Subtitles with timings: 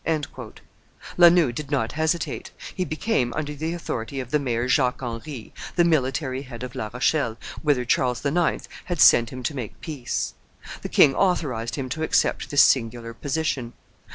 [1.15, 5.53] La Noue did not hesitate; he became, under the authority of the mayor Jacques Henri,
[5.75, 8.67] the military head of La Rochelle, whither Charles IX.
[8.85, 10.33] had sent him to make peace.
[10.81, 13.73] The king authorized him to accept this singular position.